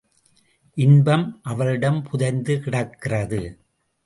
[0.77, 3.41] இன்பம் அவளிடம் புதைந்து கிடக்கிறது.